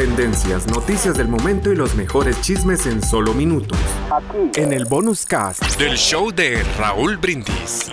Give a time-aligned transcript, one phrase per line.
[0.00, 3.78] Tendencias, noticias del momento y los mejores chismes en solo minutos.
[4.10, 4.58] Aquí.
[4.58, 7.90] En el bonus cast del show de Raúl Brindis.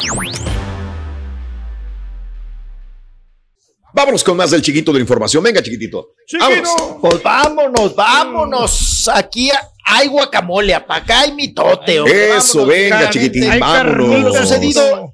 [3.91, 5.43] Vámonos con más del chiquito de la información.
[5.43, 6.13] Venga, chiquitito.
[6.39, 6.69] Vámonos.
[7.01, 9.09] Pues vámonos, vámonos.
[9.13, 9.51] Aquí
[9.83, 12.03] hay guacamole, acá hay mitote.
[12.37, 14.21] Eso, venga, chiquitín, vámonos.
[14.21, 15.06] Lo sucedido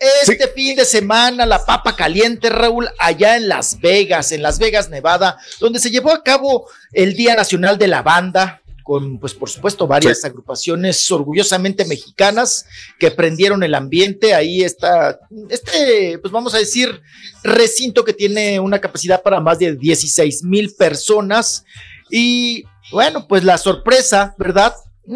[0.00, 4.88] este fin de semana, la papa caliente, Raúl, allá en Las Vegas, en Las Vegas,
[4.88, 9.50] Nevada, donde se llevó a cabo el Día Nacional de la Banda, con, pues por
[9.50, 12.64] supuesto, varias agrupaciones orgullosamente mexicanas
[12.98, 14.34] que prendieron el ambiente.
[14.34, 17.00] Ahí está, este, pues vamos a decir,
[17.42, 21.64] recinto que tiene una capacidad para más de 16 mil personas.
[22.10, 24.74] Y bueno, pues la sorpresa, ¿verdad?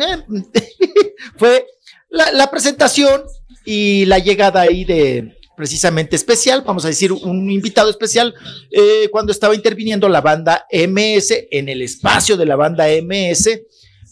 [1.38, 1.66] Fue
[2.10, 3.24] la, la presentación
[3.64, 8.34] y la llegada ahí de precisamente especial, vamos a decir un invitado especial,
[8.70, 13.60] eh, cuando estaba interviniendo la banda MS en el espacio de la banda MS,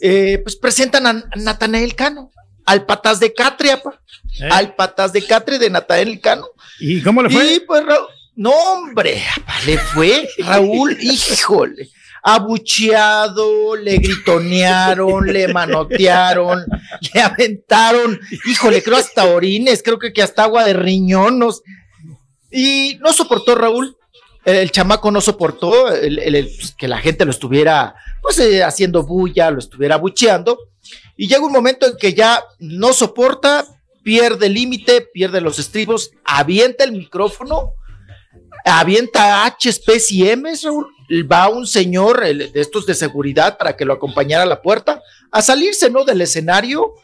[0.00, 2.30] eh, pues presentan a Natanael Cano,
[2.64, 4.48] al patas de Catre, ¿Eh?
[4.50, 6.46] al patas de Catre de Natanael Cano.
[6.78, 7.54] ¿Y cómo le fue?
[7.54, 7.82] Y pues,
[8.36, 9.22] no, hombre,
[9.66, 11.90] le fue, Raúl, híjole
[12.22, 16.64] abucheado, le gritonearon, le manotearon,
[17.12, 21.62] le aventaron, híjole, creo hasta orines, creo que, hasta agua de riñonos.
[22.50, 23.96] Y no soportó Raúl,
[24.44, 29.58] el chamaco no soportó pues, que la gente lo estuviera pues eh, haciendo bulla, lo
[29.58, 30.58] estuviera abucheando.
[31.16, 33.66] Y llega un momento en que ya no soporta,
[34.02, 37.72] pierde el límite, pierde los estribos, avienta el micrófono,
[38.64, 39.70] avienta H,
[40.10, 40.86] y M, Raúl,
[41.30, 45.42] va un señor de estos de seguridad para que lo acompañara a la puerta a
[45.42, 46.04] salirse, ¿no?
[46.04, 46.94] Del escenario.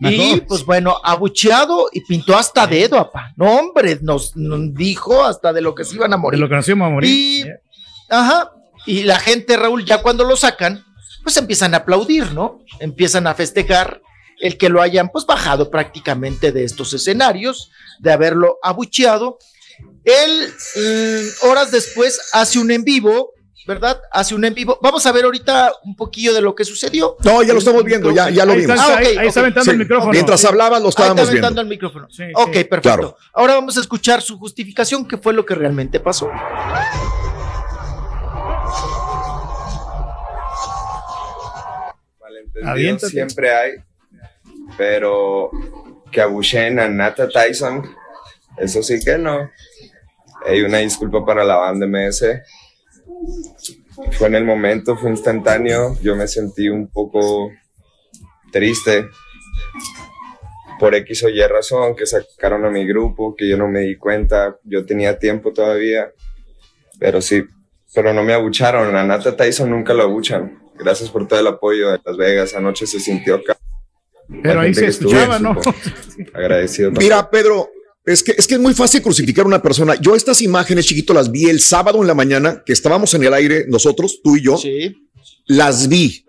[0.00, 3.32] Y pues bueno, abucheado y pintó hasta dedo, apa.
[3.36, 4.32] No, hombre, nos,
[4.74, 6.38] dijo hasta de lo que se iban a morir.
[6.38, 7.10] De lo que nos íbamos a morir.
[7.10, 7.44] Y,
[8.10, 8.50] ajá,
[8.84, 10.84] y la gente, Raúl, ya cuando lo sacan,
[11.22, 12.60] pues empiezan a aplaudir, ¿no?
[12.78, 14.02] Empiezan a festejar
[14.40, 19.38] el que lo hayan pues bajado prácticamente de estos escenarios, de haberlo abucheado.
[20.04, 23.30] Él, mm, horas después, hace un en vivo
[23.66, 24.00] ¿verdad?
[24.12, 24.78] Hace un en vivo.
[24.80, 27.16] Vamos a ver ahorita un poquillo de lo que sucedió.
[27.24, 28.78] No, ya lo estamos viendo, ya, ya lo vimos.
[28.78, 30.12] ah, okay, ahí, está aventando el micrófono.
[30.12, 32.08] Mientras hablaba, lo estábamos está aventando el micrófono.
[32.34, 33.16] ok, perfecto.
[33.32, 36.30] Ahora vamos a escuchar su justificación, qué fue lo que realmente pasó.
[42.22, 43.72] Malentendidos siempre hay,
[44.76, 45.50] pero
[46.12, 47.82] que abuchen a Nata Tyson,
[48.56, 49.50] eso sí que no.
[50.46, 52.24] Hay una disculpa para la banda MS
[54.12, 55.96] fue en el momento, fue instantáneo.
[56.02, 57.50] Yo me sentí un poco
[58.52, 59.06] triste
[60.78, 63.96] por X o Y razón, que sacaron a mi grupo, que yo no me di
[63.96, 64.56] cuenta.
[64.64, 66.10] Yo tenía tiempo todavía,
[66.98, 67.44] pero sí,
[67.94, 68.94] pero no me abucharon.
[68.94, 70.58] A Nata Tyson nunca lo abuchan.
[70.78, 72.54] Gracias por todo el apoyo de Las Vegas.
[72.54, 73.56] Anoche se sintió acá.
[74.42, 75.58] Pero ahí se escuchaba, ¿no?
[76.34, 76.90] Agradecido.
[76.90, 77.70] Mira, Pedro,
[78.06, 79.96] es que, es que es muy fácil crucificar a una persona.
[80.00, 83.34] Yo estas imágenes, chiquito, las vi el sábado en la mañana, que estábamos en el
[83.34, 84.56] aire, nosotros, tú y yo.
[84.56, 84.94] Sí.
[85.46, 86.24] Las vi.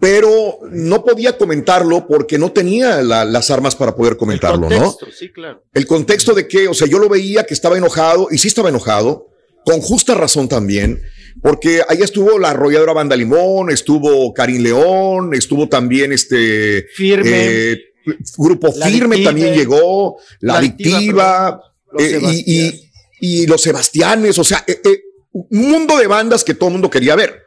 [0.00, 5.12] Pero no podía comentarlo porque no tenía las armas para poder comentarlo, el contexto, ¿no?
[5.12, 5.62] Sí, claro.
[5.72, 8.68] El contexto de que, o sea, yo lo veía que estaba enojado y sí estaba
[8.68, 9.28] enojado,
[9.64, 11.00] con justa razón también,
[11.42, 16.86] porque ahí estuvo la arrolladora Banda Limón, estuvo Karim León, estuvo también este.
[16.94, 17.30] Firme.
[17.32, 17.84] Eh,
[18.36, 21.60] Grupo Firme también llegó, La, Adictiva,
[21.98, 22.90] eh,
[23.20, 25.02] y, Los Sebastianes, o sea, eh, eh,
[25.32, 27.42] un mundo de bandas que todo el mundo quería ver.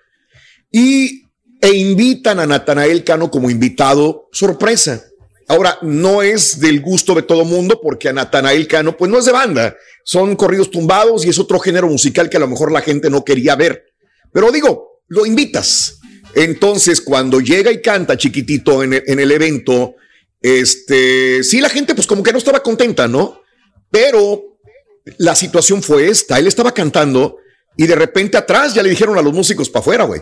[0.71, 1.23] Y
[1.61, 5.03] e invitan a Natanael Cano como invitado sorpresa.
[5.47, 9.17] Ahora, no es del gusto de todo el mundo porque a Natanael Cano, pues no
[9.17, 12.71] es de banda, son corridos tumbados y es otro género musical que a lo mejor
[12.71, 13.85] la gente no quería ver.
[14.31, 15.99] Pero digo, lo invitas.
[16.35, 19.95] Entonces, cuando llega y canta chiquitito en en el evento,
[20.41, 23.41] este, sí, la gente pues como que no estaba contenta, ¿no?
[23.91, 24.57] Pero
[25.17, 27.37] la situación fue esta, él estaba cantando
[27.77, 30.21] y de repente atrás ya le dijeron a los músicos para afuera, güey.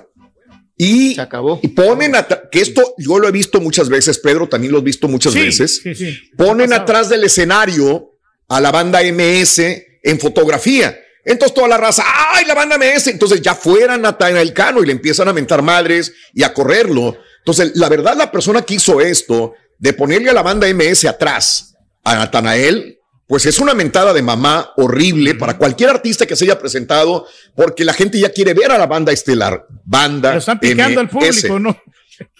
[0.79, 1.59] Y, Se acabó.
[1.63, 2.13] y ponen
[2.51, 5.81] que esto yo lo he visto muchas veces, Pedro también lo he visto muchas veces.
[5.81, 6.17] Sí, sí.
[6.37, 8.11] Ponen atrás del escenario
[8.47, 9.59] a la banda MS
[10.03, 10.97] en fotografía.
[11.25, 12.03] Entonces toda la raza,
[12.33, 13.07] ¡ay, la banda MS!
[13.07, 17.17] Entonces ya fuera Natanael Cano y le empiezan a mentar madres y a correrlo.
[17.39, 21.75] Entonces, la verdad, la persona que hizo esto de ponerle a la banda MS atrás
[22.03, 26.57] a Natanael, pues es una mentada de mamá horrible para cualquier artista que se haya
[26.57, 29.65] presentado, porque la gente ya quiere ver a la banda estelar.
[29.83, 30.33] Banda.
[30.33, 31.77] Lo están picando al público, ¿no?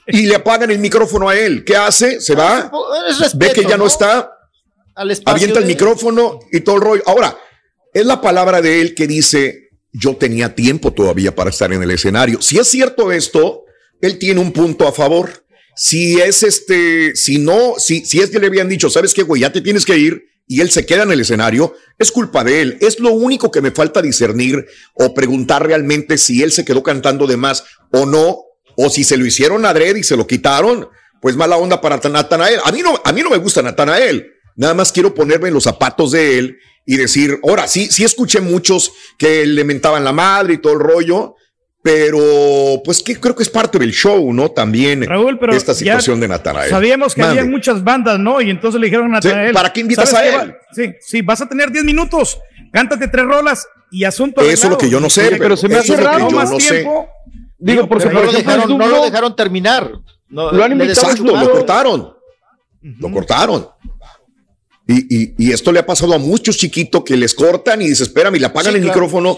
[0.07, 1.65] Y le apagan el micrófono a él.
[1.65, 2.21] ¿Qué hace?
[2.21, 2.71] Se va,
[3.35, 4.31] ve que ya no, está,
[5.25, 7.03] avienta el micrófono y todo el rollo.
[7.05, 7.37] Ahora,
[7.93, 11.91] es la palabra de él que dice yo tenía tiempo todavía para estar en el
[11.91, 12.41] escenario.
[12.41, 13.65] Si es cierto esto,
[14.01, 15.45] él tiene un punto a favor.
[15.77, 19.43] Si es este, si no, si, si es que le habían dicho, sabes qué, güey,
[19.43, 22.61] ya te tienes que ir y él se queda en el escenario, es culpa de
[22.61, 22.77] él.
[22.81, 24.65] Es lo único que me falta discernir
[24.95, 28.39] o preguntar realmente si él se quedó cantando de más o no,
[28.75, 30.87] o si se lo hicieron adrede y se lo quitaron.
[31.21, 32.59] Pues mala onda para Natanael.
[32.63, 34.31] A mí no, a mí no me gusta Natanael.
[34.55, 38.41] Nada más quiero ponerme en los zapatos de él y decir, ahora sí, sí escuché
[38.41, 41.35] muchos que le mentaban la madre y todo el rollo,
[41.81, 44.49] pero pues que creo que es parte del show, ¿no?
[44.51, 46.69] También Raúl, pero esta situación de Natanael.
[46.69, 48.41] Sabíamos que había muchas bandas, ¿no?
[48.41, 49.53] Y entonces le dijeron a Natanael.
[49.53, 50.55] ¿Para qué invitas a él?
[50.73, 52.39] Sí, sí, vas a tener 10 minutos,
[52.71, 54.41] cántate tres rolas y asunto.
[54.41, 57.07] Eso es lo que yo no sé, pero, se me hace raro más tiempo.
[57.59, 59.91] Digo, por, no, lo dejaron, no lo dejaron terminar.
[60.29, 61.09] No, lo han invitado.
[61.09, 62.13] Exacto, lo cortaron.
[62.81, 63.67] Lo cortaron.
[64.87, 68.39] Y, y, esto le ha pasado a muchos chiquitos que les cortan y desesperan y
[68.39, 69.37] le apagan el micrófono.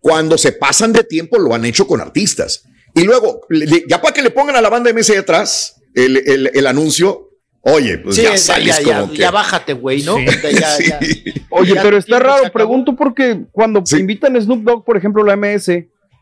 [0.00, 2.64] Cuando se pasan de tiempo, lo han hecho con artistas.
[2.94, 3.42] Y luego,
[3.88, 7.30] ya para que le pongan a la banda MS atrás el, el, el anuncio,
[7.62, 9.18] Oye, pues ya sales como que...
[9.18, 10.14] Ya bájate, güey, ¿no?
[11.50, 15.70] Oye, pero está raro, pregunto porque cuando invitan a Snoop Dogg, por ejemplo, la MS,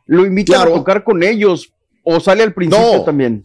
[0.07, 1.73] lo invitan a tocar con ellos
[2.03, 3.45] o sale al principio también.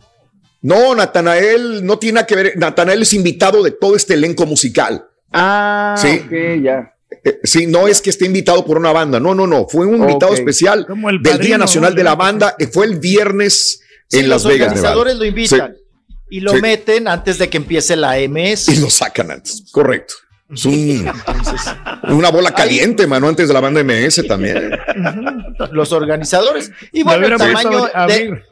[0.62, 2.54] No, Natanael no tiene nada que ver.
[2.58, 5.06] Natanael es invitado de todo este elenco musical.
[5.32, 6.24] Ah, sí.
[6.64, 6.93] ya.
[7.24, 9.98] Eh, sí, no es que esté invitado por una banda, no, no, no, fue un
[9.98, 10.86] invitado especial
[11.22, 13.82] del Día Nacional de la Banda, fue el viernes
[14.12, 14.70] en Las Vegas.
[14.70, 15.76] Los organizadores lo invitan
[16.30, 18.70] y lo meten antes de que empiece la MS.
[18.70, 20.16] Y lo sacan antes, correcto.
[20.50, 24.72] Es una bola caliente, mano, antes de la banda MS también.
[25.72, 26.72] Los organizadores.
[26.92, 28.44] Y bueno, el tamaño de,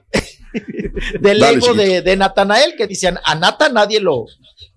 [1.20, 4.26] del ego de, de Natanael, que decían, a Nata nadie lo,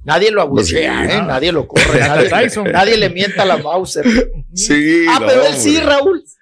[0.04, 0.86] Nadie lo pues ¿eh?
[0.86, 2.00] nadie lo corre,
[2.72, 4.04] nadie, le mienta a la Mauser.
[4.52, 6.24] Sí, ah, pero él sí, Raúl.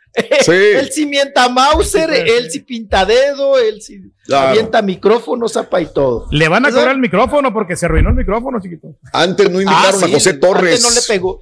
[0.44, 0.52] Sí.
[0.52, 5.86] él sí mienta a Mauser, él sí pinta dedo, él sí avienta micrófono, zapa y
[5.86, 6.26] todo.
[6.30, 8.94] Le van a cobrar el micrófono porque se arruinó el micrófono, chiquito.
[9.10, 10.82] Antes no invitaron ah, a José Torres.
[10.82, 11.40] no le pegó.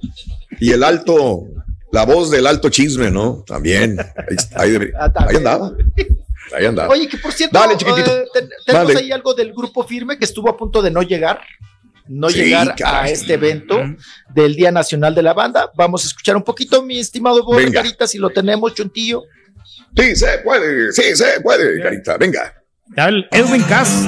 [0.61, 1.47] Y el alto,
[1.91, 3.43] la voz del alto chisme, ¿no?
[3.45, 3.99] También.
[4.55, 5.73] Ahí, ah, andaba.
[6.55, 6.93] Ahí andaba.
[6.93, 8.25] Oye, que por cierto, Dale, eh,
[8.65, 11.41] tenemos ahí algo del grupo firme que estuvo a punto de no llegar
[12.11, 13.79] no llegar a este evento
[14.33, 15.71] del Día Nacional de la Banda.
[15.75, 19.23] Vamos a escuchar un poquito, mi estimado Borre, Carita, si lo tenemos, Chuntillo.
[19.95, 22.53] Sí, se puede, sí, se puede, Carita, venga.
[23.31, 24.07] Edwin Cass.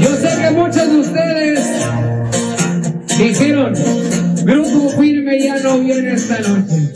[0.00, 1.60] Yo sé que muchos de ustedes
[3.18, 3.74] dijeron,
[4.44, 6.92] Grupo Firme ya no viene esta noche.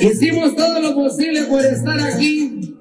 [0.00, 2.78] Hicimos todo lo posible por estar aquí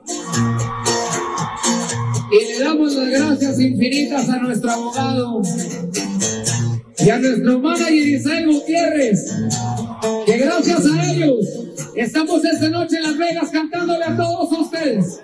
[3.12, 5.42] gracias infinitas a nuestro abogado
[6.98, 9.32] y a nuestro manager Isabel Gutiérrez,
[10.26, 11.46] que gracias a ellos
[11.96, 15.20] estamos esta noche en Las Vegas cantándole a todos ustedes.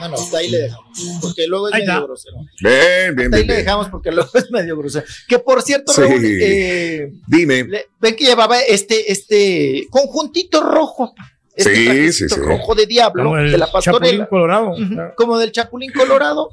[0.00, 2.36] No, no, hasta ahí le dejamos, porque luego es medio grosero.
[2.60, 5.06] Bien, bien, hasta ahí le dejamos porque luego es medio grosero.
[5.26, 7.64] Que por cierto, Raúl, eh, dime.
[8.00, 11.14] ven que llevaba este, este conjuntito rojo
[11.56, 12.40] este sí, sí, sí.
[12.40, 14.26] rojo de diablo de la pastorela.
[14.26, 14.74] Colorado.
[15.16, 16.50] Como del Chapulín Colorado.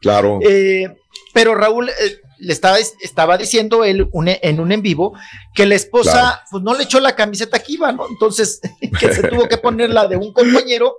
[0.00, 0.38] Claro.
[0.42, 0.88] Eh,
[1.32, 4.08] pero Raúl eh, le estaba, estaba diciendo él
[4.42, 5.14] en un en vivo
[5.54, 8.08] que la esposa pues no le echó la camiseta que iba, ¿no?
[8.08, 8.60] Entonces,
[8.98, 10.96] que se tuvo que poner la de un compañero,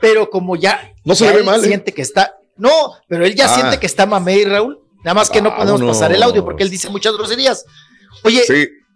[0.00, 1.64] pero como ya, no se ve mal.
[1.64, 1.68] ¿eh?
[1.68, 2.70] Siente que está, no,
[3.08, 3.54] pero él ya ah.
[3.54, 4.78] siente que está mamey, Raúl.
[5.04, 7.64] Nada más que no podemos pasar el audio porque él dice muchas groserías.
[8.22, 8.42] Oye,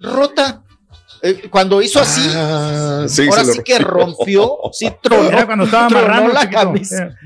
[0.00, 0.62] Rota,
[1.22, 6.50] eh, cuando hizo así, ah, ahora sí que rompió, sí tronó, cuando estaba tronó la
[6.50, 7.16] camisa.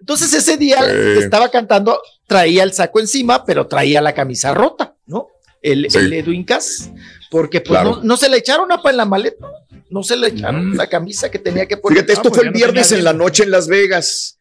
[0.00, 4.94] entonces ese día que estaba cantando traía el saco encima, pero traía la camisa rota,
[5.06, 5.28] ¿no?
[5.60, 6.90] El, Edwin Cass,
[7.30, 9.46] porque pues no, se le echaron apa en la maleta,
[9.90, 10.76] no se le echaron mm.
[10.76, 11.98] la camisa que tenía que poner.
[11.98, 14.38] Fíjate, esto ah, fue el viernes en la noche en Las Vegas.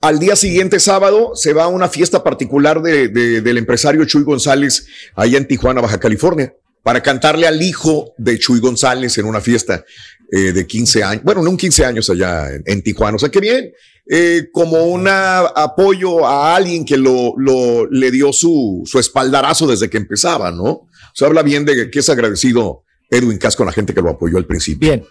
[0.00, 4.86] Al día siguiente, sábado, se va a una fiesta particular de, del empresario Chuy González,
[5.14, 9.84] allá en Tijuana, Baja California para cantarle al hijo de Chuy González en una fiesta
[10.32, 13.16] eh, de 15 años, bueno, no un 15 años allá en, Tijuana.
[13.16, 13.72] O sea, que bien,
[14.08, 19.90] eh, como un apoyo a alguien que lo, lo, le dio su, su espaldarazo desde
[19.90, 20.68] que empezaba, ¿no?
[20.68, 24.10] O sea, habla bien de que es agradecido Edwin Cass con la gente que lo
[24.10, 24.88] apoyó al principio.
[24.88, 25.06] Bien.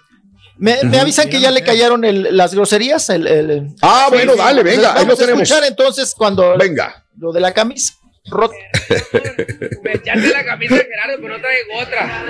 [0.58, 3.10] Me, avisan que ya le callaron las groserías.
[3.10, 5.44] El, ah, bueno, dale, venga, ahí lo tenemos.
[5.44, 6.58] escuchar entonces cuando.
[6.58, 7.06] Venga.
[7.18, 7.94] Lo de la camisa.
[8.30, 8.52] Rot
[9.84, 12.26] Me echaste la camisa de Gerardo, pero no traigo otra.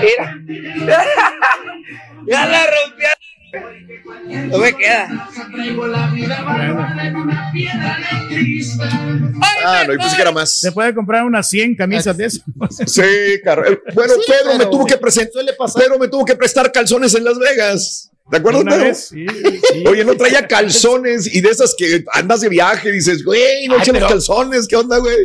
[0.00, 0.38] Mira.
[2.26, 3.04] ya la rompí.
[4.50, 5.28] No me queda.
[9.64, 10.58] Ah, no, y pensé que era más.
[10.58, 12.40] Se puede comprar unas 100 camisas de eso.
[12.86, 13.62] Sí, caro.
[13.94, 15.42] Bueno, Pedro me tuvo que presentar.
[15.74, 18.10] Pedro me tuvo que prestar calzones en Las Vegas.
[18.30, 18.94] ¿De acuerdo, Una Pedro?
[18.94, 19.26] sí,
[19.72, 19.84] sí.
[19.86, 23.74] Oye, no traía calzones y de esas que andas de viaje y dices, güey, no
[23.74, 25.16] Ay, echen los pero- calzones, ¿qué onda, güey?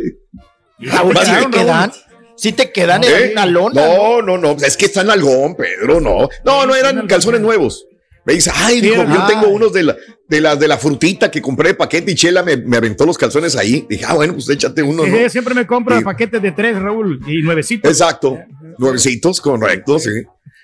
[0.80, 1.92] Raúl, ¿sí te quedan?
[2.36, 3.28] ¿Sí te quedan en ¿Eh?
[3.32, 3.86] una lona?
[3.86, 6.28] No, no, no, es que están algón, Pedro, no.
[6.44, 7.86] No, no eran calzones nuevos.
[8.24, 9.96] Me dice, ay, dijo, yo tengo unos de la,
[10.28, 13.16] de la, de la frutita que compré de paquete y Chela me, me aventó los
[13.16, 13.86] calzones ahí.
[13.88, 15.16] Dije, ah, bueno, pues échate uno, ¿no?
[15.16, 16.04] Ella siempre me compra Sí.
[16.04, 17.90] paquetes de tres, Raúl, y nuevecitos.
[17.90, 18.38] Exacto.
[18.78, 20.10] Nuevecitos, correcto, sí.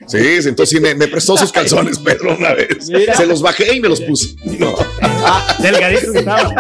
[0.07, 2.87] Sí, sí, entonces sí me, me prestó sus calzones, Pedro, una vez.
[3.17, 4.35] Se los bajé y me los puse.
[4.45, 4.75] No.
[5.59, 6.53] Delgadito que estaba.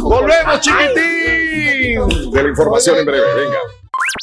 [0.00, 2.30] Volvemos, chiquitín.
[2.32, 3.58] De la información en breve, venga.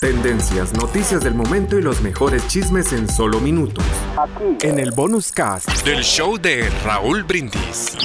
[0.01, 3.85] Tendencias, noticias del momento y los mejores chismes en solo minutos.
[4.61, 7.95] En el bonus cast del show de Raúl Brindis.